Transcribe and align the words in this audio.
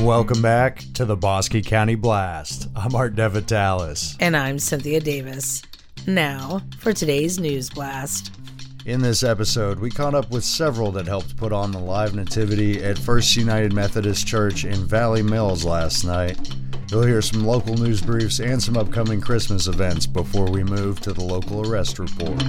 Welcome 0.00 0.42
back 0.42 0.82
to 0.94 1.04
the 1.04 1.16
Bosque 1.16 1.62
County 1.64 1.94
Blast. 1.94 2.68
I'm 2.74 2.96
Art 2.96 3.14
Devitalis. 3.14 4.16
And 4.18 4.36
I'm 4.36 4.58
Cynthia 4.58 4.98
Davis. 4.98 5.62
Now, 6.06 6.62
for 6.78 6.92
today's 6.92 7.38
News 7.38 7.70
Blast. 7.70 8.32
In 8.86 9.00
this 9.00 9.22
episode, 9.22 9.78
we 9.78 9.90
caught 9.90 10.14
up 10.14 10.30
with 10.30 10.44
several 10.44 10.90
that 10.92 11.06
helped 11.06 11.36
put 11.36 11.52
on 11.52 11.70
the 11.70 11.78
live 11.78 12.14
nativity 12.14 12.82
at 12.82 12.98
First 12.98 13.36
United 13.36 13.72
Methodist 13.72 14.26
Church 14.26 14.64
in 14.64 14.84
Valley 14.84 15.22
Mills 15.22 15.64
last 15.64 16.04
night. 16.04 16.38
You'll 16.90 17.06
hear 17.06 17.22
some 17.22 17.46
local 17.46 17.74
news 17.76 18.02
briefs 18.02 18.40
and 18.40 18.60
some 18.60 18.76
upcoming 18.76 19.20
Christmas 19.20 19.68
events 19.68 20.06
before 20.06 20.50
we 20.50 20.64
move 20.64 21.00
to 21.02 21.12
the 21.12 21.24
local 21.24 21.70
arrest 21.70 22.00
report. 22.00 22.42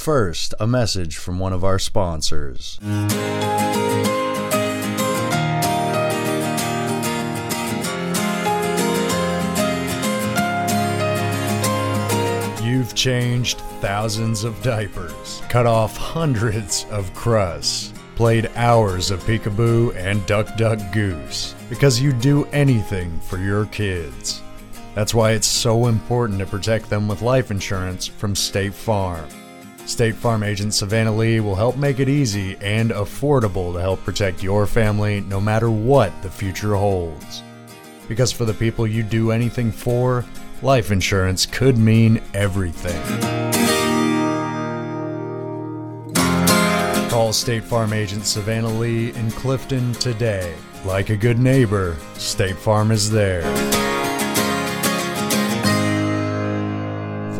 First, 0.00 0.54
a 0.58 0.66
message 0.66 1.16
from 1.16 1.38
one 1.38 1.52
of 1.52 1.64
our 1.64 1.78
sponsors. 1.78 2.78
You've 12.62 12.94
changed 12.94 13.58
thousands 13.80 14.44
of 14.44 14.60
diapers, 14.62 15.42
cut 15.48 15.66
off 15.66 15.96
hundreds 15.96 16.86
of 16.90 17.12
crusts, 17.14 17.92
played 18.14 18.50
hours 18.54 19.10
of 19.10 19.22
peekaboo 19.24 19.94
and 19.96 20.24
duck 20.26 20.56
duck 20.56 20.78
goose 20.92 21.54
because 21.68 22.00
you 22.00 22.12
do 22.12 22.44
anything 22.46 23.18
for 23.20 23.38
your 23.38 23.66
kids. 23.66 24.42
That's 24.94 25.14
why 25.14 25.32
it's 25.32 25.46
so 25.46 25.86
important 25.86 26.38
to 26.40 26.46
protect 26.46 26.90
them 26.90 27.08
with 27.08 27.22
life 27.22 27.50
insurance 27.50 28.06
from 28.06 28.36
State 28.36 28.74
Farm. 28.74 29.26
State 29.86 30.14
Farm 30.14 30.42
agent 30.42 30.72
Savannah 30.74 31.14
Lee 31.14 31.40
will 31.40 31.56
help 31.56 31.76
make 31.76 31.98
it 31.98 32.08
easy 32.08 32.56
and 32.60 32.90
affordable 32.90 33.72
to 33.72 33.80
help 33.80 34.02
protect 34.04 34.42
your 34.42 34.66
family 34.66 35.20
no 35.22 35.40
matter 35.40 35.70
what 35.70 36.22
the 36.22 36.30
future 36.30 36.74
holds. 36.76 37.42
Because 38.08 38.32
for 38.32 38.44
the 38.44 38.54
people 38.54 38.86
you 38.86 39.02
do 39.02 39.32
anything 39.32 39.72
for, 39.72 40.24
life 40.62 40.90
insurance 40.90 41.46
could 41.46 41.76
mean 41.76 42.22
everything. 42.32 43.02
Call 47.10 47.32
State 47.32 47.64
Farm 47.64 47.92
agent 47.92 48.24
Savannah 48.24 48.70
Lee 48.70 49.12
in 49.12 49.30
Clifton 49.32 49.92
today. 49.94 50.54
Like 50.84 51.10
a 51.10 51.16
good 51.16 51.38
neighbor, 51.38 51.96
State 52.14 52.56
Farm 52.56 52.90
is 52.90 53.10
there. 53.10 53.42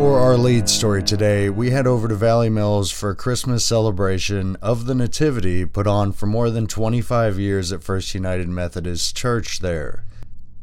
For 0.03 0.19
our 0.19 0.37
lead 0.37 0.69
story 0.69 1.05
today, 1.05 1.49
we 1.49 1.71
head 1.71 1.87
over 1.87 2.09
to 2.09 2.17
Valley 2.17 2.51
Mills 2.51 2.91
for 2.91 3.11
a 3.11 3.15
Christmas 3.15 3.65
celebration 3.65 4.57
of 4.61 4.87
the 4.87 4.97
Nativity 4.97 5.65
put 5.65 5.87
on 5.87 6.11
for 6.11 6.27
more 6.27 6.51
than 6.51 6.67
25 6.67 7.39
years 7.39 7.71
at 7.71 7.85
First 7.85 8.13
United 8.13 8.49
Methodist 8.49 9.17
Church 9.17 9.61
there. 9.61 10.03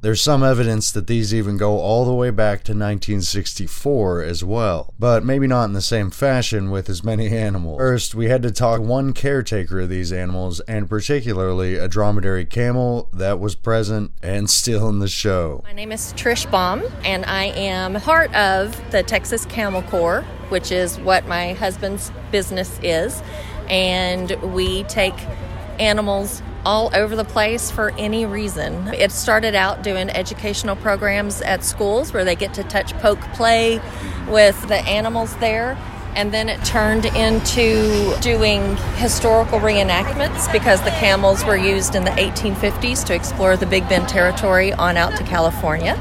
There's 0.02 0.22
some 0.22 0.44
evidence 0.44 0.92
that 0.92 1.08
these 1.08 1.34
even 1.34 1.58
go 1.58 1.78
all 1.80 2.06
the 2.06 2.14
way 2.14 2.30
back 2.30 2.60
to 2.64 2.72
1964 2.72 4.22
as 4.24 4.46
well, 4.46 4.94
but 4.98 5.26
maybe 5.26 5.46
not 5.46 5.66
in 5.66 5.74
the 5.74 5.82
same 5.82 6.10
fashion 6.10 6.72
with 6.72 6.88
as 6.88 7.04
many 7.04 7.28
animals. 7.38 7.80
First, 7.80 8.16
we 8.16 8.30
had 8.30 8.42
to 8.44 8.52
talk 8.52 8.80
one 8.80 9.12
caretaker 9.12 9.82
of 9.82 9.90
these 9.90 10.14
animals, 10.14 10.62
and 10.62 10.90
particularly 10.90 11.76
a 11.76 11.90
dromedary 11.90 12.46
camel 12.46 13.10
that 13.12 13.42
was 13.42 13.56
present 13.56 14.12
and 14.24 14.50
still 14.60 14.88
in 14.88 15.00
the 15.00 15.10
show. 15.10 15.62
My 15.66 15.74
name 15.74 15.92
is 15.92 16.14
Trish 16.14 16.50
Baum, 16.50 16.82
and 17.04 17.26
I 17.26 17.46
am 17.46 17.96
part 17.96 18.34
of 18.34 18.80
the 18.92 19.04
Texas 19.04 19.44
Camel 19.46 19.82
Corps, 19.82 20.22
which 20.48 20.72
is 20.72 20.98
what 21.00 21.28
my 21.28 21.52
husband's 21.54 22.10
business 22.32 22.80
is. 22.82 23.22
And 23.68 24.32
we 24.54 24.84
take 24.84 25.16
animals 25.78 26.42
all 26.66 26.90
over 26.94 27.16
the 27.16 27.24
place 27.24 27.72
for 27.72 27.92
any 27.98 28.26
reason. 28.26 28.88
It 28.90 29.12
started 29.12 29.56
out 29.56 29.84
doing 29.84 30.10
educational 30.10 30.76
programs 30.76 31.42
at 31.42 31.64
schools 31.64 32.14
where 32.14 32.26
they 32.26 32.36
get 32.36 32.54
to 32.56 32.64
touch, 32.64 32.94
poke, 33.00 33.22
play 33.34 33.82
with 34.28 34.68
the 34.68 34.78
animals 34.88 35.36
there. 35.38 35.78
And 36.16 36.34
then 36.34 36.50
it 36.50 36.64
turned 36.66 37.06
into 37.06 38.18
doing 38.20 38.76
historical 38.98 39.60
reenactments 39.60 40.52
because 40.52 40.82
the 40.82 40.90
camels 40.92 41.46
were 41.46 41.56
used 41.56 41.96
in 41.96 42.04
the 42.04 42.12
1850s 42.12 43.06
to 43.06 43.16
explore 43.16 43.56
the 43.56 43.68
Big 43.68 43.88
Bend 43.88 44.10
Territory 44.10 44.74
on 44.74 44.98
out 44.98 45.16
to 45.18 45.24
California. 45.24 45.94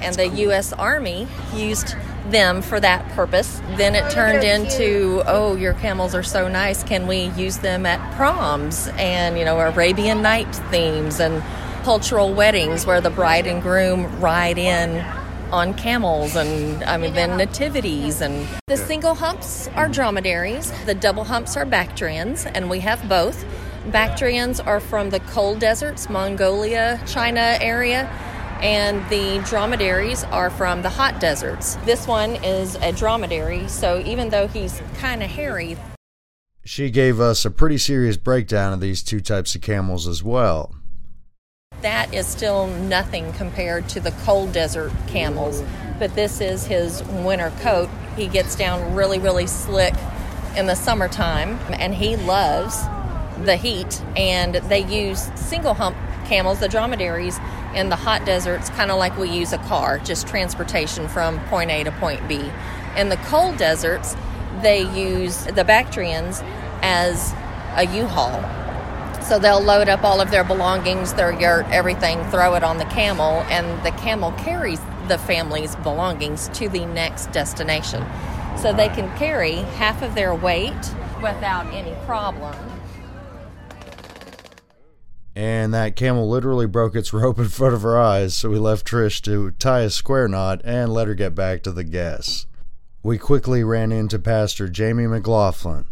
And 0.00 0.14
the 0.16 0.28
U.S. 0.28 0.72
Army 0.72 1.26
used 1.54 1.96
them 2.30 2.62
for 2.62 2.80
that 2.80 3.08
purpose. 3.10 3.60
Then 3.76 3.94
it 3.94 4.10
turned 4.10 4.44
into, 4.44 5.22
oh, 5.26 5.56
your 5.56 5.74
camels 5.74 6.14
are 6.14 6.22
so 6.22 6.48
nice. 6.48 6.82
Can 6.82 7.06
we 7.06 7.26
use 7.30 7.58
them 7.58 7.86
at 7.86 8.14
proms 8.16 8.88
and, 8.96 9.38
you 9.38 9.44
know, 9.44 9.58
Arabian 9.58 10.22
Night 10.22 10.52
themes 10.70 11.20
and 11.20 11.42
cultural 11.84 12.34
weddings 12.34 12.86
where 12.86 13.00
the 13.00 13.10
bride 13.10 13.46
and 13.46 13.62
groom 13.62 14.20
ride 14.20 14.58
in 14.58 15.04
on 15.50 15.72
camels 15.72 16.36
and 16.36 16.84
I 16.84 16.98
mean 16.98 17.14
then 17.14 17.38
nativities 17.38 18.20
and 18.20 18.46
the 18.66 18.76
single 18.76 19.14
humps 19.14 19.68
are 19.68 19.88
dromedaries, 19.88 20.72
the 20.84 20.94
double 20.94 21.24
humps 21.24 21.56
are 21.56 21.64
Bactrians, 21.64 22.44
and 22.44 22.68
we 22.68 22.80
have 22.80 23.08
both. 23.08 23.46
Bactrians 23.90 24.60
are 24.60 24.80
from 24.80 25.08
the 25.08 25.20
cold 25.20 25.60
deserts, 25.60 26.10
Mongolia, 26.10 27.00
China 27.06 27.56
area 27.60 28.10
and 28.60 29.08
the 29.10 29.42
dromedaries 29.48 30.24
are 30.24 30.50
from 30.50 30.82
the 30.82 30.90
hot 30.90 31.20
deserts. 31.20 31.76
This 31.84 32.06
one 32.06 32.36
is 32.44 32.74
a 32.76 32.92
dromedary, 32.92 33.68
so 33.68 34.02
even 34.04 34.30
though 34.30 34.46
he's 34.46 34.80
kind 34.98 35.22
of 35.22 35.30
hairy, 35.30 35.76
She 36.64 36.90
gave 36.90 37.18
us 37.18 37.44
a 37.44 37.50
pretty 37.50 37.78
serious 37.78 38.16
breakdown 38.18 38.72
of 38.74 38.80
these 38.80 39.02
two 39.02 39.20
types 39.20 39.54
of 39.54 39.62
camels 39.62 40.06
as 40.06 40.22
well. 40.22 40.74
that 41.80 42.12
is 42.12 42.26
still 42.26 42.66
nothing 42.66 43.32
compared 43.34 43.88
to 43.88 44.00
the 44.00 44.10
cold 44.24 44.52
desert 44.52 44.90
camels. 45.06 45.62
But 46.00 46.14
this 46.16 46.40
is 46.40 46.66
his 46.66 47.02
winter 47.04 47.52
coat. 47.60 47.88
He 48.16 48.26
gets 48.26 48.56
down 48.56 48.94
really, 48.96 49.18
really 49.20 49.46
slick 49.46 49.94
in 50.56 50.66
the 50.66 50.74
summertime, 50.74 51.58
and 51.72 51.94
he 51.94 52.16
loves 52.16 52.82
the 53.44 53.54
heat. 53.56 54.02
And 54.16 54.56
they 54.56 54.80
use 54.84 55.30
single 55.36 55.74
hump 55.74 55.96
camels, 56.26 56.58
the 56.58 56.68
dromedaries, 56.68 57.38
in 57.74 57.88
the 57.88 57.96
hot 57.96 58.24
deserts, 58.24 58.70
kind 58.70 58.90
of 58.90 58.98
like 58.98 59.16
we 59.16 59.30
use 59.30 59.52
a 59.52 59.58
car, 59.58 59.98
just 59.98 60.26
transportation 60.26 61.08
from 61.08 61.40
point 61.46 61.70
A 61.70 61.84
to 61.84 61.92
point 61.92 62.26
B. 62.28 62.50
In 62.96 63.08
the 63.08 63.16
cold 63.16 63.56
deserts, 63.56 64.16
they 64.62 64.82
use 64.98 65.44
the 65.44 65.64
Bactrians 65.64 66.42
as 66.82 67.32
a 67.76 67.86
U-Haul. 67.86 68.42
So 69.22 69.38
they'll 69.38 69.60
load 69.60 69.88
up 69.88 70.04
all 70.04 70.20
of 70.20 70.30
their 70.30 70.44
belongings, 70.44 71.12
their 71.14 71.38
yurt, 71.38 71.66
everything, 71.66 72.24
throw 72.30 72.54
it 72.54 72.64
on 72.64 72.78
the 72.78 72.86
camel, 72.86 73.42
and 73.50 73.84
the 73.84 73.90
camel 73.92 74.32
carries 74.32 74.80
the 75.06 75.18
family's 75.18 75.76
belongings 75.76 76.48
to 76.54 76.68
the 76.68 76.86
next 76.86 77.30
destination. 77.32 78.04
So 78.56 78.72
they 78.72 78.88
can 78.88 79.14
carry 79.18 79.56
half 79.76 80.02
of 80.02 80.14
their 80.14 80.34
weight 80.34 80.74
without 81.22 81.66
any 81.72 81.94
problem. 82.06 82.54
And 85.38 85.72
that 85.72 85.94
camel 85.94 86.28
literally 86.28 86.66
broke 86.66 86.96
its 86.96 87.12
rope 87.12 87.38
in 87.38 87.46
front 87.46 87.72
of 87.72 87.82
her 87.82 87.96
eyes, 87.96 88.34
so 88.34 88.50
we 88.50 88.58
left 88.58 88.84
Trish 88.84 89.22
to 89.22 89.52
tie 89.52 89.82
a 89.82 89.90
square 89.90 90.26
knot 90.26 90.60
and 90.64 90.92
let 90.92 91.06
her 91.06 91.14
get 91.14 91.36
back 91.36 91.62
to 91.62 91.70
the 91.70 91.84
guests. 91.84 92.48
We 93.04 93.18
quickly 93.18 93.62
ran 93.62 93.92
into 93.92 94.18
Pastor 94.18 94.68
Jamie 94.68 95.06
McLaughlin. 95.06 95.84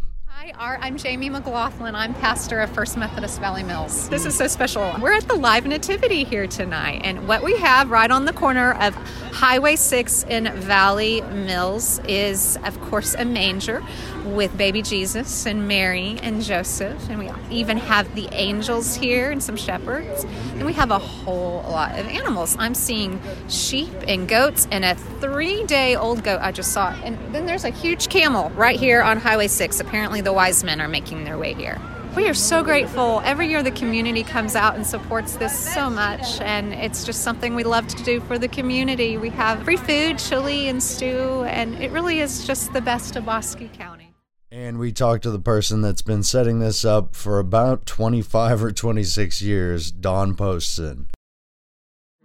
Hi, 0.46 0.52
Art. 0.60 0.78
I'm 0.80 0.96
Jamie 0.96 1.28
McLaughlin. 1.28 1.96
I'm 1.96 2.14
pastor 2.14 2.60
of 2.60 2.70
First 2.70 2.96
Methodist 2.96 3.40
Valley 3.40 3.64
Mills. 3.64 4.08
This 4.08 4.24
is 4.24 4.36
so 4.36 4.46
special. 4.46 4.94
We're 5.00 5.14
at 5.14 5.26
the 5.26 5.34
Live 5.34 5.66
Nativity 5.66 6.22
here 6.22 6.46
tonight, 6.46 7.00
and 7.02 7.26
what 7.26 7.42
we 7.42 7.56
have 7.56 7.90
right 7.90 8.08
on 8.08 8.26
the 8.26 8.32
corner 8.32 8.74
of 8.74 8.94
Highway 9.32 9.74
6 9.74 10.22
in 10.24 10.52
Valley 10.60 11.20
Mills 11.20 11.98
is, 12.06 12.58
of 12.64 12.80
course, 12.82 13.14
a 13.14 13.24
manger 13.24 13.82
with 14.24 14.56
baby 14.56 14.82
Jesus 14.82 15.46
and 15.46 15.66
Mary 15.66 16.18
and 16.22 16.40
Joseph, 16.40 17.10
and 17.10 17.18
we 17.18 17.30
even 17.50 17.76
have 17.76 18.14
the 18.14 18.28
angels 18.30 18.94
here 18.94 19.32
and 19.32 19.42
some 19.42 19.56
shepherds, 19.56 20.24
and 20.54 20.64
we 20.64 20.72
have 20.74 20.92
a 20.92 20.98
whole 20.98 21.62
lot 21.68 21.98
of 21.98 22.06
animals. 22.06 22.56
I'm 22.58 22.74
seeing 22.74 23.20
sheep 23.48 23.92
and 24.06 24.28
goats 24.28 24.68
and 24.70 24.84
a 24.84 24.94
three 24.94 25.64
day 25.64 25.96
old 25.96 26.22
goat 26.22 26.38
I 26.40 26.52
just 26.52 26.72
saw, 26.72 26.90
and 27.02 27.18
then 27.34 27.46
there's 27.46 27.64
a 27.64 27.70
huge 27.70 28.08
camel 28.08 28.50
right 28.50 28.78
here 28.78 29.02
on 29.02 29.18
Highway 29.18 29.48
6. 29.48 29.80
Apparently, 29.80 30.20
the 30.20 30.35
wise 30.36 30.62
men 30.62 30.82
are 30.82 30.86
making 30.86 31.24
their 31.24 31.38
way 31.38 31.54
here. 31.54 31.80
We 32.14 32.28
are 32.28 32.34
so 32.34 32.62
grateful. 32.62 33.22
Every 33.24 33.48
year, 33.48 33.62
the 33.62 33.70
community 33.70 34.22
comes 34.22 34.54
out 34.54 34.76
and 34.76 34.86
supports 34.86 35.36
this 35.36 35.58
so 35.58 35.88
much, 35.88 36.40
and 36.42 36.74
it's 36.74 37.04
just 37.04 37.22
something 37.22 37.54
we 37.54 37.64
love 37.64 37.88
to 37.88 38.02
do 38.04 38.20
for 38.20 38.38
the 38.38 38.46
community. 38.46 39.16
We 39.16 39.30
have 39.30 39.64
free 39.64 39.78
food, 39.78 40.18
chili, 40.18 40.68
and 40.68 40.82
stew, 40.82 41.44
and 41.48 41.74
it 41.82 41.90
really 41.90 42.20
is 42.20 42.46
just 42.46 42.72
the 42.74 42.82
best 42.82 43.16
of 43.16 43.24
Bosque 43.24 43.72
County. 43.72 44.14
And 44.50 44.78
we 44.78 44.92
talked 44.92 45.22
to 45.22 45.30
the 45.30 45.38
person 45.38 45.80
that's 45.80 46.02
been 46.02 46.22
setting 46.22 46.60
this 46.60 46.84
up 46.84 47.14
for 47.14 47.38
about 47.38 47.86
25 47.86 48.62
or 48.62 48.72
26 48.72 49.40
years, 49.40 49.90
Don 49.90 50.34
Poston. 50.34 51.08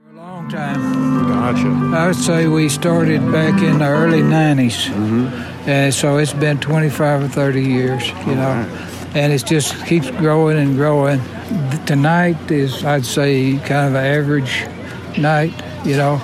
A 0.10 0.16
long 0.16 0.50
time. 0.50 1.01
I 1.42 2.08
would 2.08 2.16
say 2.16 2.48
we 2.48 2.70
started 2.70 3.20
back 3.32 3.62
in 3.64 3.80
the 3.80 3.86
early 3.88 4.22
90s. 4.22 4.86
Mm-hmm. 4.90 5.70
and 5.70 5.94
so 5.94 6.18
it's 6.18 6.34
been 6.34 6.60
25 6.60 7.24
or 7.24 7.28
30 7.28 7.64
years, 7.64 8.08
you 8.28 8.36
know. 8.36 8.52
and 9.16 9.34
it 9.34 9.44
just 9.46 9.84
keeps 9.88 10.10
growing 10.12 10.58
and 10.60 10.76
growing. 10.76 11.20
Tonight 11.86 12.52
is, 12.52 12.86
I'd 12.86 13.06
say, 13.06 13.58
kind 13.66 13.88
of 13.90 13.96
an 13.96 14.06
average 14.06 14.66
night. 15.18 15.54
You 15.84 15.98
know, 15.98 16.22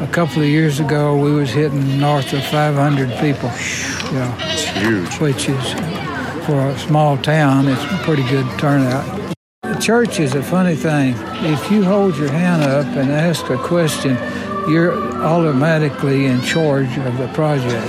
a 0.00 0.06
couple 0.06 0.42
of 0.42 0.48
years 0.48 0.78
ago 0.78 1.16
we 1.16 1.32
was 1.32 1.50
hitting 1.50 1.98
north 1.98 2.32
of 2.32 2.44
500 2.44 3.10
people. 3.18 3.50
You 4.12 4.18
know, 4.18 4.34
It's 4.42 4.64
huge. 4.68 5.18
which 5.20 5.48
is 5.48 5.72
for 6.46 6.68
a 6.68 6.78
small 6.78 7.16
town, 7.18 7.66
it's 7.68 7.82
a 7.82 7.98
pretty 8.04 8.22
good 8.28 8.46
turnout. 8.58 9.04
The 9.62 9.74
church 9.80 10.20
is 10.20 10.34
a 10.34 10.42
funny 10.42 10.74
thing. 10.76 11.14
If 11.44 11.70
you 11.70 11.82
hold 11.84 12.16
your 12.16 12.30
hand 12.30 12.62
up 12.62 12.86
and 12.96 13.10
ask 13.10 13.48
a 13.50 13.56
question, 13.58 14.16
you're 14.68 14.92
automatically 15.22 16.26
in 16.26 16.40
charge 16.42 16.96
of 16.98 17.18
the 17.18 17.28
project. 17.34 17.86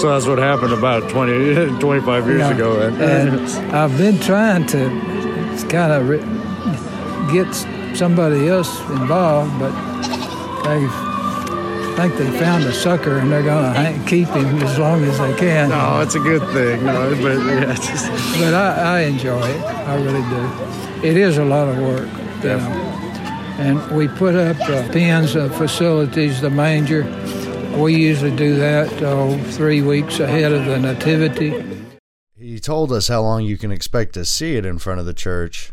So 0.00 0.10
that's 0.10 0.26
what 0.26 0.38
happened 0.38 0.72
about 0.72 1.08
20, 1.10 1.78
25 1.80 2.26
years 2.26 2.40
Yeah. 2.40 2.50
ago. 2.50 2.80
Eh? 2.80 2.88
And 3.20 3.74
I've 3.74 3.96
been 3.96 4.18
trying 4.20 4.66
to 4.66 4.88
kind 5.68 5.92
of 5.92 6.08
re- 6.08 7.32
get 7.32 7.52
somebody 7.96 8.48
else 8.48 8.80
involved, 8.90 9.56
but 9.58 9.70
they 10.64 10.86
think 11.96 12.16
they 12.16 12.28
found 12.40 12.64
a 12.64 12.72
sucker 12.72 13.18
and 13.18 13.30
they're 13.30 13.42
going 13.44 13.72
to 13.72 13.78
hang, 13.78 14.04
keep 14.04 14.28
him 14.28 14.58
as 14.62 14.78
long 14.78 15.04
as 15.04 15.16
they 15.18 15.32
can. 15.34 15.68
no, 15.68 16.00
it's 16.00 16.16
a 16.16 16.20
good 16.20 16.42
thing. 16.52 16.84
No, 16.84 17.10
but 17.22 17.38
yeah, 17.46 17.72
just, 17.74 18.10
But 18.40 18.52
I, 18.52 18.98
I 18.98 19.00
enjoy 19.02 19.40
it. 19.46 19.62
I 19.62 19.94
really 20.02 20.22
do. 20.28 21.06
It 21.08 21.16
is 21.16 21.38
a 21.38 21.44
lot 21.44 21.68
of 21.68 21.78
work, 21.78 22.08
you 22.42 22.48
know. 22.48 23.03
And 23.58 23.96
we 23.96 24.08
put 24.08 24.34
up 24.34 24.60
uh, 24.60 24.88
pens, 24.90 25.36
uh, 25.36 25.48
facilities, 25.50 26.40
the 26.40 26.50
manger. 26.50 27.04
We 27.76 27.94
usually 27.94 28.34
do 28.34 28.56
that 28.56 29.02
oh, 29.02 29.38
three 29.52 29.82
weeks 29.82 30.20
ahead 30.20 30.52
of 30.52 30.64
the 30.64 30.78
nativity. 30.78 31.64
he 32.36 32.58
told 32.60 32.92
us 32.92 33.08
how 33.08 33.22
long 33.22 33.44
you 33.44 33.56
can 33.56 33.70
expect 33.70 34.14
to 34.14 34.24
see 34.24 34.56
it 34.56 34.66
in 34.66 34.78
front 34.78 35.00
of 35.00 35.06
the 35.06 35.14
church. 35.14 35.72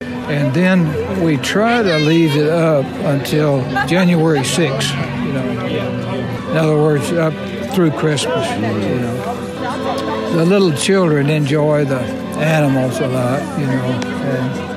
And 0.00 0.54
then 0.54 1.22
we 1.22 1.36
try 1.36 1.82
to 1.82 1.98
leave 1.98 2.36
it 2.36 2.48
up 2.48 2.86
until 3.04 3.60
January 3.86 4.40
6th, 4.40 5.24
you 5.26 5.32
know. 5.32 6.50
In 6.50 6.56
other 6.56 6.76
words, 6.76 7.12
up 7.12 7.34
through 7.74 7.90
Christmas, 7.92 8.48
you 8.56 9.00
know. 9.00 10.34
The 10.36 10.44
little 10.44 10.72
children 10.72 11.30
enjoy 11.30 11.84
the 11.84 12.00
animals 12.00 13.00
a 13.00 13.08
lot, 13.08 13.58
you 13.58 13.66
know. 13.66 13.72
And, 13.72 14.60
and 14.60 14.73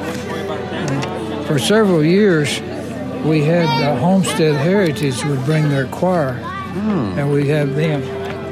for 1.48 1.58
several 1.60 2.04
years, 2.04 2.60
we 3.26 3.44
had 3.44 3.68
the 3.82 4.00
Homestead 4.00 4.56
Heritage 4.56 5.24
would 5.26 5.44
bring 5.46 5.70
their 5.70 5.88
choir, 5.88 6.30
and 7.18 7.32
we 7.32 7.48
have 7.48 7.76
them. 7.76 8.02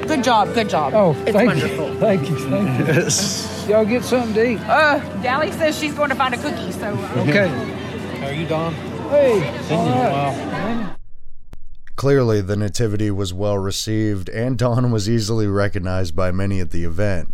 Good 0.07 0.24
job, 0.24 0.53
good 0.53 0.69
job. 0.69 0.94
Oh, 0.94 1.12
it's 1.21 1.31
thank 1.31 1.47
wonderful. 1.47 1.89
you, 1.94 2.00
thank 2.00 2.30
you, 2.30 2.38
thank 2.50 3.68
you. 3.68 3.74
Y'all 3.74 3.86
get 3.86 4.03
something 4.03 4.33
to 4.36 4.45
eat. 4.51 4.59
Uh, 4.62 5.00
Dally 5.21 5.51
says 5.51 5.77
she's 5.77 5.94
going 5.94 6.09
to 6.09 6.15
find 6.15 6.33
a 6.33 6.38
cookie, 6.38 6.71
so. 6.71 6.94
Uh, 6.94 7.25
Okay. 7.27 7.47
How 8.19 8.27
are 8.27 8.33
you, 8.33 8.47
Don? 8.47 8.74
Hey, 9.09 9.41
all 9.71 9.86
right. 9.88 10.95
Clearly, 11.95 12.41
the 12.41 12.56
Nativity 12.56 13.09
was 13.09 13.33
well 13.33 13.57
received, 13.57 14.30
and 14.30 14.57
Don 14.57 14.91
was 14.91 15.09
easily 15.09 15.48
recognized 15.48 16.15
by 16.15 16.31
many 16.31 16.59
at 16.59 16.71
the 16.71 16.83
event. 16.83 17.33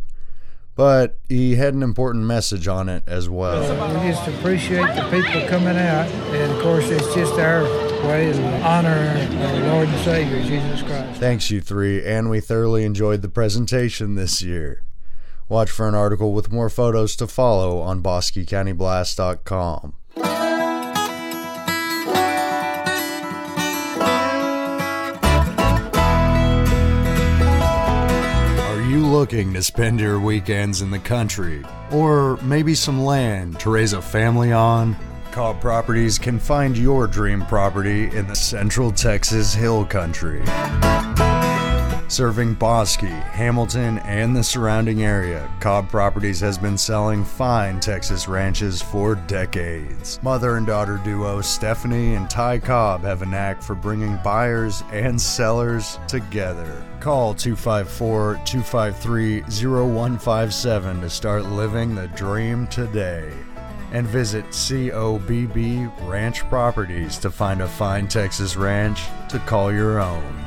But 0.75 1.18
he 1.27 1.56
had 1.56 1.73
an 1.73 1.83
important 1.83 2.25
message 2.25 2.68
on 2.68 2.88
it 2.89 3.03
as 3.06 3.27
well. 3.29 3.62
We 3.62 4.09
just 4.09 4.27
appreciate 4.27 4.95
the 4.95 5.03
people 5.12 5.47
coming 5.47 5.77
out, 5.77 6.07
and 6.07 6.51
of 6.51 6.62
course, 6.63 6.89
it's 6.89 7.13
just 7.13 7.33
our 7.33 7.63
way 8.07 8.31
to 8.31 8.62
honor 8.62 8.89
our 8.89 9.59
Lord 9.73 9.89
and 9.89 10.00
Savior, 10.03 10.41
Jesus 10.41 10.81
Christ. 10.81 11.19
Thanks, 11.19 11.51
you 11.51 11.62
three, 11.62 12.03
and 12.06 12.29
we 12.29 12.39
thoroughly 12.39 12.83
enjoyed 12.85 13.21
the 13.21 13.29
presentation 13.29 14.15
this 14.15 14.41
year. 14.41 14.81
Watch 15.50 15.69
for 15.69 15.88
an 15.88 15.95
article 15.95 16.31
with 16.33 16.51
more 16.51 16.69
photos 16.69 17.15
to 17.17 17.27
follow 17.27 17.79
on 17.81 18.01
BosqueCountyBlast.com. 18.01 19.95
looking 29.21 29.53
to 29.53 29.62
spend 29.62 30.00
your 30.00 30.19
weekends 30.19 30.81
in 30.81 30.89
the 30.89 30.97
country? 30.97 31.63
Or 31.91 32.38
maybe 32.38 32.73
some 32.73 33.03
land 33.03 33.59
to 33.59 33.69
raise 33.69 33.94
a 33.94 34.01
family 34.01 34.51
on? 34.51 34.95
Cobb 35.31 35.62
Properties 35.62 36.18
can 36.18 36.39
find 36.39 36.75
your 36.75 37.06
dream 37.06 37.45
property 37.45 38.06
in 38.18 38.25
the 38.25 38.35
Central 38.35 38.91
Texas 38.91 39.53
Hill 39.53 39.85
Country. 39.85 40.41
Serving 42.11 42.55
Bosque, 42.55 42.99
Hamilton, 42.99 43.99
and 43.99 44.35
the 44.35 44.43
surrounding 44.43 45.01
area, 45.01 45.49
Cobb 45.61 45.87
Properties 45.87 46.41
has 46.41 46.57
been 46.57 46.77
selling 46.77 47.23
fine 47.23 47.79
Texas 47.79 48.27
ranches 48.27 48.81
for 48.81 49.15
decades. 49.15 50.19
Mother 50.21 50.57
and 50.57 50.67
daughter 50.67 50.99
duo 51.05 51.39
Stephanie 51.39 52.15
and 52.15 52.29
Ty 52.29 52.59
Cobb 52.59 53.03
have 53.03 53.21
a 53.21 53.25
knack 53.25 53.63
for 53.63 53.75
bringing 53.75 54.19
buyers 54.25 54.83
and 54.91 55.19
sellers 55.19 55.99
together. 56.09 56.85
Call 56.99 57.33
254 57.33 58.41
253 58.43 59.43
0157 59.43 60.99
to 60.99 61.09
start 61.09 61.45
living 61.45 61.95
the 61.95 62.09
dream 62.09 62.67
today. 62.67 63.31
And 63.93 64.05
visit 64.05 64.43
COBB 64.47 66.09
Ranch 66.09 66.41
Properties 66.49 67.17
to 67.19 67.31
find 67.31 67.61
a 67.61 67.69
fine 67.69 68.09
Texas 68.09 68.57
ranch 68.57 69.05
to 69.29 69.39
call 69.39 69.71
your 69.71 70.01
own. 70.01 70.41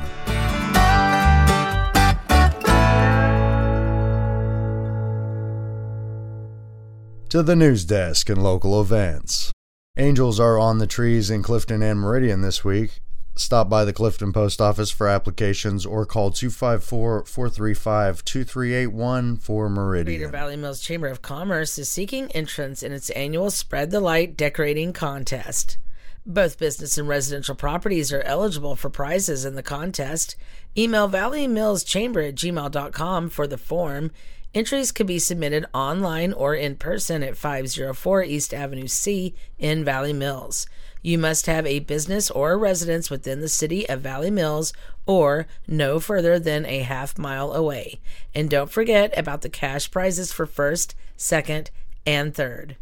To 7.35 7.43
the 7.43 7.53
news 7.53 7.83
desk 7.83 8.29
and 8.29 8.41
local 8.41 8.79
events. 8.79 9.51
Angels 9.97 10.39
are 10.39 10.57
on 10.57 10.77
the 10.77 10.87
trees 10.87 11.29
in 11.29 11.43
Clifton 11.43 11.83
and 11.83 11.99
Meridian 11.99 12.39
this 12.39 12.63
week. 12.63 13.01
Stop 13.35 13.67
by 13.67 13.83
the 13.83 13.91
Clifton 13.91 14.31
Post 14.31 14.61
Office 14.61 14.89
for 14.89 15.09
applications 15.09 15.85
or 15.85 16.05
call 16.05 16.31
254 16.31 17.25
435 17.25 18.23
2381 18.23 19.35
for 19.35 19.67
Meridian. 19.67 20.31
Valley 20.31 20.55
Mills 20.55 20.79
Chamber 20.79 21.07
of 21.07 21.21
Commerce 21.21 21.77
is 21.77 21.89
seeking 21.89 22.31
entrance 22.31 22.81
in 22.81 22.93
its 22.93 23.09
annual 23.09 23.51
Spread 23.51 23.91
the 23.91 23.99
Light 23.99 24.37
decorating 24.37 24.93
contest. 24.93 25.77
Both 26.25 26.57
business 26.57 26.97
and 26.97 27.09
residential 27.09 27.53
properties 27.53 28.13
are 28.13 28.21
eligible 28.21 28.77
for 28.77 28.89
prizes 28.89 29.43
in 29.43 29.55
the 29.55 29.61
contest. 29.61 30.37
Email 30.77 31.09
valleymillschamber 31.09 32.29
at 32.29 32.35
gmail.com 32.35 33.29
for 33.29 33.45
the 33.45 33.57
form. 33.57 34.11
Entries 34.55 34.93
can 34.93 35.05
be 35.05 35.19
submitted 35.19 35.65
online 35.73 36.31
or 36.31 36.55
in 36.55 36.77
person 36.77 37.21
at 37.23 37.35
504 37.35 38.23
East 38.23 38.53
Avenue 38.53 38.87
C 38.87 39.35
in 39.59 39.83
Valley 39.83 40.13
Mills. 40.13 40.65
You 41.01 41.17
must 41.17 41.47
have 41.47 41.65
a 41.65 41.79
business 41.79 42.31
or 42.31 42.53
a 42.53 42.57
residence 42.57 43.09
within 43.09 43.41
the 43.41 43.49
city 43.49 43.87
of 43.89 43.99
Valley 43.99 44.31
Mills 44.31 44.71
or 45.05 45.45
no 45.67 45.99
further 45.99 46.39
than 46.39 46.65
a 46.65 46.79
half 46.83 47.17
mile 47.17 47.51
away. 47.51 47.99
And 48.33 48.49
don't 48.49 48.71
forget 48.71 49.15
about 49.17 49.41
the 49.41 49.49
cash 49.49 49.91
prizes 49.91 50.31
for 50.31 50.45
first, 50.45 50.95
second, 51.17 51.69
and 52.05 52.33
third. 52.33 52.77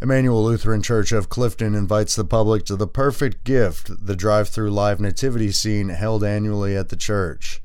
Emmanuel 0.00 0.44
Lutheran 0.44 0.82
Church 0.82 1.10
of 1.10 1.28
Clifton 1.28 1.74
invites 1.74 2.14
the 2.14 2.24
public 2.24 2.64
to 2.66 2.76
the 2.76 2.86
perfect 2.86 3.42
gift, 3.42 4.06
the 4.06 4.14
drive 4.14 4.48
through 4.48 4.70
live 4.70 5.00
nativity 5.00 5.50
scene 5.50 5.88
held 5.88 6.22
annually 6.22 6.76
at 6.76 6.90
the 6.90 6.96
church. 6.96 7.61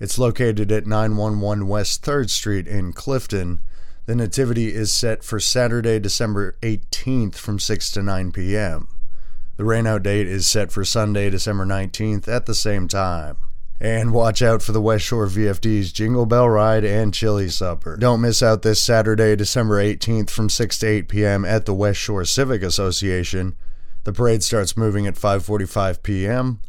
It's 0.00 0.18
located 0.18 0.72
at 0.72 0.86
911 0.86 1.68
West 1.68 2.02
3rd 2.02 2.30
Street 2.30 2.66
in 2.66 2.94
Clifton. 2.94 3.60
The 4.06 4.14
nativity 4.14 4.74
is 4.74 4.90
set 4.90 5.22
for 5.22 5.38
Saturday, 5.38 5.98
December 5.98 6.56
18th 6.62 7.34
from 7.34 7.58
6 7.58 7.90
to 7.92 8.02
9 8.02 8.32
p.m. 8.32 8.88
The 9.58 9.64
rainout 9.64 10.02
date 10.02 10.26
is 10.26 10.46
set 10.46 10.72
for 10.72 10.86
Sunday, 10.86 11.28
December 11.28 11.66
19th 11.66 12.26
at 12.28 12.46
the 12.46 12.54
same 12.54 12.88
time. 12.88 13.36
And 13.78 14.14
watch 14.14 14.40
out 14.40 14.62
for 14.62 14.72
the 14.72 14.80
West 14.80 15.04
Shore 15.04 15.26
VFD's 15.26 15.92
Jingle 15.92 16.24
Bell 16.24 16.48
Ride 16.48 16.84
and 16.84 17.12
Chili 17.12 17.50
Supper. 17.50 17.98
Don't 17.98 18.22
miss 18.22 18.42
out 18.42 18.62
this 18.62 18.80
Saturday, 18.80 19.36
December 19.36 19.82
18th 19.82 20.30
from 20.30 20.48
6 20.48 20.78
to 20.78 20.86
8 20.86 21.08
p.m. 21.08 21.44
at 21.44 21.66
the 21.66 21.74
West 21.74 22.00
Shore 22.00 22.24
Civic 22.24 22.62
Association. 22.62 23.54
The 24.04 24.14
parade 24.14 24.42
starts 24.42 24.78
moving 24.78 25.06
at 25.06 25.14
5:45 25.14 26.02
p.m. 26.02 26.60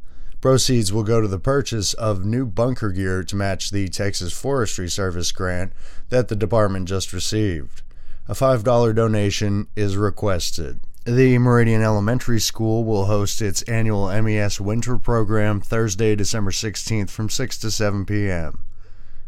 Proceeds 0.42 0.92
will 0.92 1.04
go 1.04 1.22
to 1.22 1.28
the 1.28 1.38
purchase 1.38 1.94
of 1.94 2.26
new 2.26 2.48
bunker 2.48 2.92
gear 2.92 3.24
to 3.24 3.36
match 3.36 3.70
the 3.70 3.88
Texas 3.88 4.34
Forestry 4.34 4.90
Service 4.90 5.32
grant 5.32 5.72
that 6.10 6.30
the 6.30 6.36
department 6.36 6.90
just 6.90 7.14
received. 7.14 7.84
A 8.28 8.34
$5 8.34 8.96
donation 8.96 9.68
is 9.76 9.98
requested. 9.98 10.80
The 11.06 11.38
Meridian 11.38 11.84
Elementary 11.84 12.40
School 12.40 12.84
will 12.84 13.06
host 13.06 13.40
its 13.40 13.62
annual 13.64 14.08
MES 14.22 14.60
winter 14.60 14.98
program 14.98 15.62
Thursday, 15.62 16.16
December 16.16 16.52
16th 16.52 17.12
from 17.12 17.30
6 17.30 17.58
to 17.60 17.70
7 17.70 18.06
p.m. 18.08 18.66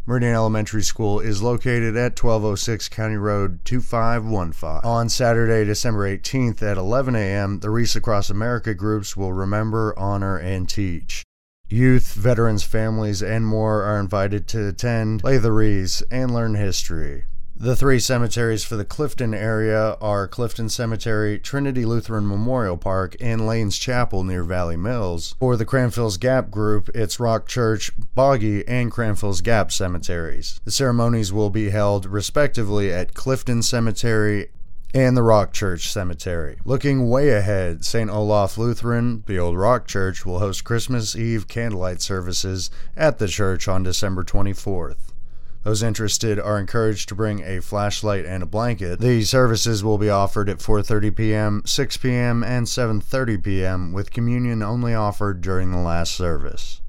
Meridian 0.06 0.34
Elementary 0.34 0.84
School 0.84 1.22
is 1.22 1.42
located 1.42 1.96
at 1.96 2.22
1206 2.22 2.90
County 2.90 3.16
Road 3.16 3.64
2515. 3.64 4.82
On 4.84 5.08
Saturday, 5.08 5.64
December 5.64 6.18
18th 6.18 6.62
at 6.62 6.76
11 6.76 7.16
a.m., 7.16 7.62
the 7.62 7.70
Wreaths 7.70 7.96
Across 7.96 8.30
America 8.30 8.74
groups 8.74 9.16
will 9.16 9.32
remember, 9.32 9.98
honor, 9.98 10.36
and 10.36 10.68
teach. 10.68 11.24
Youth, 11.70 12.16
veterans, 12.16 12.64
families, 12.64 13.24
and 13.24 13.48
more 13.48 13.84
are 13.84 13.98
invited 13.98 14.46
to 14.50 14.68
attend, 14.68 15.24
lay 15.24 15.38
the 15.38 15.54
wreaths, 15.54 16.04
and 16.12 16.34
learn 16.34 16.56
history. 16.56 17.24
The 17.56 17.76
three 17.76 18.00
cemeteries 18.00 18.64
for 18.64 18.76
the 18.76 18.84
Clifton 18.84 19.34
area 19.34 19.96
are 20.02 20.28
Clifton 20.28 20.70
Cemetery, 20.70 21.38
Trinity 21.38 21.86
Lutheran 21.86 22.28
Memorial 22.28 22.78
Park, 22.78 23.16
and 23.22 23.46
Lane's 23.46 23.78
Chapel 23.78 24.24
near 24.24 24.44
Valley 24.44 24.76
Mills. 24.76 25.36
For 25.40 25.56
the 25.56 25.66
Cranfills 25.66 26.20
Gap 26.20 26.50
group, 26.50 26.90
it's 26.96 27.20
Rock 27.20 27.48
Church, 27.48 27.92
Boggy, 28.16 28.68
and 28.68 28.92
Cranfills 28.92 29.42
Gap 29.44 29.72
cemeteries. 29.72 30.60
The 30.66 30.72
ceremonies 30.72 31.32
will 31.32 31.52
be 31.52 31.70
held 31.70 32.06
respectively 32.08 32.92
at 32.92 33.14
Clifton 33.14 33.62
Cemetery 33.62 34.50
and 34.94 35.16
the 35.16 35.24
Rock 35.24 35.54
Church 35.54 35.92
Cemetery. 35.92 36.58
Looking 36.66 37.08
way 37.08 37.30
ahead, 37.30 37.86
St. 37.86 38.10
Olaf 38.10 38.58
Lutheran, 38.58 39.24
the 39.28 39.38
old 39.38 39.58
Rock 39.58 39.88
Church, 39.88 40.26
will 40.26 40.40
host 40.40 40.64
Christmas 40.64 41.16
Eve 41.16 41.48
candlelight 41.48 42.02
services 42.02 42.72
at 42.98 43.20
the 43.20 43.28
church 43.28 43.68
on 43.68 43.84
December 43.84 44.24
24th. 44.24 45.13
Those 45.64 45.82
interested 45.82 46.40
are 46.40 46.60
encouraged 46.60 47.10
to 47.10 47.16
bring 47.16 47.42
a 47.42 47.62
flashlight 47.62 48.26
and 48.26 48.44
a 48.44 48.46
blanket. 48.46 49.00
These 49.00 49.30
services 49.30 49.84
will 49.84 49.98
be 49.98 50.10
offered 50.10 50.50
at 50.50 50.60
4:30 50.60 51.16
p.m., 51.16 51.62
6 51.66 51.98
p.m., 51.98 52.44
and 52.44 52.68
7:30 52.68 53.44
p.m. 53.44 53.94
with 53.94 54.12
communion 54.12 54.62
only 54.62 54.94
offered 54.94 55.42
during 55.42 55.72
the 55.72 55.78
last 55.78 56.14
service. 56.14 56.82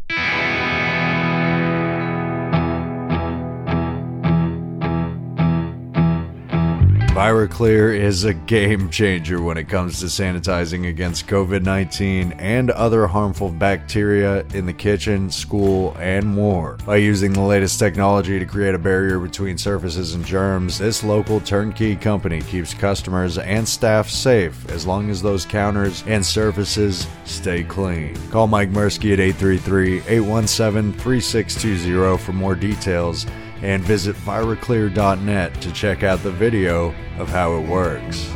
ViraClear 7.14 7.96
is 7.96 8.24
a 8.24 8.34
game 8.34 8.90
changer 8.90 9.40
when 9.40 9.56
it 9.56 9.68
comes 9.68 10.00
to 10.00 10.06
sanitizing 10.06 10.88
against 10.88 11.28
COVID 11.28 11.62
19 11.62 12.32
and 12.40 12.72
other 12.72 13.06
harmful 13.06 13.50
bacteria 13.50 14.44
in 14.46 14.66
the 14.66 14.72
kitchen, 14.72 15.30
school, 15.30 15.96
and 16.00 16.26
more. 16.26 16.76
By 16.84 16.96
using 16.96 17.32
the 17.32 17.40
latest 17.40 17.78
technology 17.78 18.40
to 18.40 18.44
create 18.44 18.74
a 18.74 18.80
barrier 18.80 19.20
between 19.20 19.56
surfaces 19.58 20.14
and 20.14 20.26
germs, 20.26 20.78
this 20.78 21.04
local 21.04 21.38
turnkey 21.38 21.94
company 21.94 22.40
keeps 22.40 22.74
customers 22.74 23.38
and 23.38 23.66
staff 23.66 24.10
safe 24.10 24.68
as 24.70 24.84
long 24.84 25.08
as 25.08 25.22
those 25.22 25.46
counters 25.46 26.02
and 26.08 26.26
surfaces 26.26 27.06
stay 27.26 27.62
clean. 27.62 28.16
Call 28.32 28.48
Mike 28.48 28.70
Mursky 28.70 29.12
at 29.12 29.20
833 29.20 29.98
817 30.08 30.92
3620 30.98 32.18
for 32.18 32.32
more 32.32 32.56
details 32.56 33.24
and 33.64 33.82
visit 33.82 34.14
viraclear.net 34.16 35.58
to 35.62 35.72
check 35.72 36.02
out 36.02 36.22
the 36.22 36.30
video 36.30 36.94
of 37.16 37.30
how 37.30 37.56
it 37.56 37.66
works. 37.66 38.28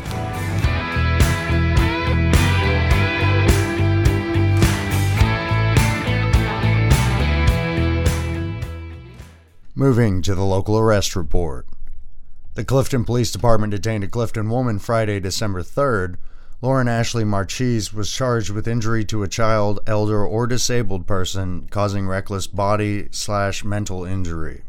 Moving 9.75 10.23
to 10.23 10.35
the 10.35 10.45
local 10.45 10.79
arrest 10.79 11.15
report. 11.15 11.67
The 12.55 12.65
Clifton 12.65 13.05
Police 13.05 13.31
Department 13.31 13.71
detained 13.71 14.05
a 14.05 14.09
Clifton 14.09 14.49
woman 14.49 14.79
Friday, 14.79 15.21
December 15.21 15.63
3rd. 15.63 16.17
Lauren 16.63 16.89
Ashley 16.89 17.25
Marchese 17.25 17.95
was 17.95 18.11
charged 18.11 18.49
with 18.49 18.67
injury 18.67 19.05
to 19.05 19.23
a 19.23 19.29
child, 19.29 19.79
elder, 19.87 20.25
or 20.25 20.47
disabled 20.47 21.07
person 21.07 21.69
causing 21.71 22.09
reckless 22.09 22.47
body 22.47 23.09
slash 23.11 23.63
mental 23.63 24.07
injury. 24.07 24.63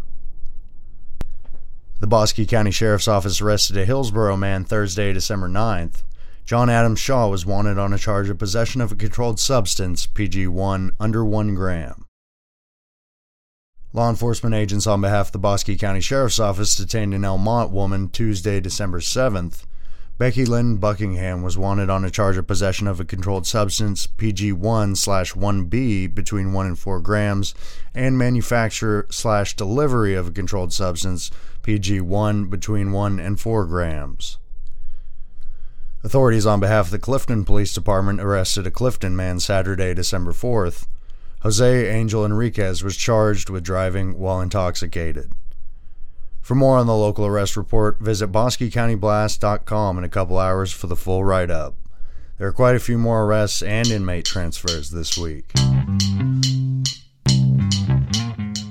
The 1.99 2.07
Bosque 2.07 2.47
County 2.47 2.71
Sheriff's 2.71 3.09
Office 3.09 3.41
arrested 3.41 3.75
a 3.75 3.83
Hillsboro 3.83 4.37
man 4.37 4.63
Thursday, 4.63 5.11
December 5.11 5.49
9th. 5.49 6.03
John 6.45 6.69
Adam 6.69 6.95
Shaw 6.95 7.27
was 7.27 7.45
wanted 7.45 7.77
on 7.77 7.91
a 7.91 7.97
charge 7.97 8.29
of 8.29 8.37
possession 8.37 8.79
of 8.79 8.93
a 8.93 8.95
controlled 8.95 9.37
substance, 9.37 10.07
PG1, 10.07 10.91
under 10.97 11.25
1 11.25 11.55
gram. 11.55 12.05
Law 13.91 14.09
enforcement 14.09 14.55
agents 14.55 14.87
on 14.87 15.01
behalf 15.01 15.27
of 15.27 15.31
the 15.33 15.39
Bosque 15.39 15.77
County 15.77 15.99
Sheriff's 15.99 16.39
Office 16.39 16.73
detained 16.73 17.13
an 17.13 17.23
Elmont 17.23 17.71
woman 17.71 18.07
Tuesday, 18.07 18.61
December 18.61 19.01
7th. 19.01 19.65
Becky 20.19 20.45
Lynn 20.45 20.75
Buckingham 20.75 21.43
was 21.43 21.57
wanted 21.57 21.89
on 21.89 22.03
a 22.03 22.11
charge 22.11 22.35
of 22.35 22.45
possession 22.45 22.87
of 22.87 22.99
a 22.99 23.05
controlled 23.05 23.47
substance, 23.47 24.05
PG1 24.05 24.97
slash 24.97 25.33
1B, 25.33 26.13
between 26.13 26.51
1 26.51 26.65
and 26.65 26.77
4 26.77 26.99
grams, 26.99 27.55
and 27.95 28.17
manufacture 28.17 29.07
slash 29.09 29.55
delivery 29.55 30.15
of 30.15 30.27
a 30.27 30.31
controlled 30.31 30.73
substance, 30.73 31.31
PG1, 31.63 32.49
between 32.49 32.91
1 32.91 33.17
and 33.17 33.39
4 33.39 33.65
grams. 33.65 34.39
Authorities 36.03 36.45
on 36.45 36.59
behalf 36.59 36.87
of 36.87 36.91
the 36.91 36.99
Clifton 36.99 37.45
Police 37.45 37.73
Department 37.73 38.19
arrested 38.19 38.67
a 38.67 38.71
Clifton 38.71 39.15
man 39.15 39.39
Saturday, 39.39 39.93
December 39.93 40.33
4th. 40.33 40.85
Jose 41.43 41.89
Angel 41.89 42.25
Enriquez 42.25 42.83
was 42.83 42.97
charged 42.97 43.49
with 43.49 43.63
driving 43.63 44.19
while 44.19 44.41
intoxicated. 44.41 45.31
For 46.49 46.55
more 46.55 46.79
on 46.79 46.87
the 46.87 46.95
local 46.95 47.27
arrest 47.27 47.55
report, 47.55 47.99
visit 47.99 48.31
BosqueCountyBlast.com 48.31 49.99
in 49.99 50.03
a 50.03 50.09
couple 50.09 50.39
hours 50.39 50.71
for 50.71 50.87
the 50.87 50.95
full 50.95 51.23
write 51.23 51.51
up. 51.51 51.75
There 52.39 52.47
are 52.47 52.51
quite 52.51 52.75
a 52.75 52.79
few 52.79 52.97
more 52.97 53.23
arrests 53.25 53.61
and 53.61 53.87
inmate 53.87 54.25
transfers 54.25 54.89
this 54.89 55.15
week. 55.15 55.51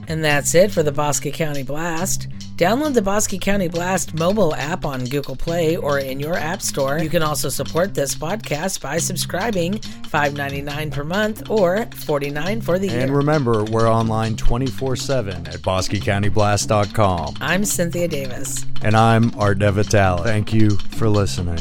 And 0.08 0.24
that's 0.24 0.54
it 0.54 0.72
for 0.72 0.82
the 0.82 0.92
Bosque 0.92 1.30
County 1.32 1.62
Blast. 1.62 2.28
Download 2.56 2.92
the 2.92 3.02
Bosque 3.02 3.38
County 3.40 3.68
Blast 3.68 4.14
mobile 4.14 4.52
app 4.54 4.84
on 4.84 5.04
Google 5.04 5.36
Play 5.36 5.76
or 5.76 6.00
in 6.00 6.18
your 6.18 6.34
app 6.34 6.60
store. 6.60 6.98
You 6.98 7.08
can 7.08 7.22
also 7.22 7.48
support 7.48 7.94
this 7.94 8.16
podcast 8.16 8.80
by 8.80 8.98
subscribing 8.98 9.74
$5.99 9.74 10.90
per 10.90 11.04
month 11.04 11.48
or 11.50 11.86
49 11.94 12.60
for 12.62 12.78
the 12.80 12.88
year. 12.88 13.00
And 13.00 13.16
remember, 13.16 13.62
we're 13.64 13.88
online 13.88 14.34
24 14.36 14.96
7 14.96 15.46
at 15.46 15.54
BosqueCountyBlast.com. 15.60 17.36
I'm 17.40 17.64
Cynthia 17.64 18.08
Davis. 18.08 18.66
And 18.82 18.96
I'm 18.96 19.32
Art 19.38 19.58
DeVitale. 19.60 20.24
Thank 20.24 20.52
you 20.52 20.70
for 20.70 21.08
listening. 21.08 21.58